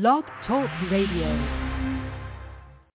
[0.00, 1.63] Blog Talk Radio.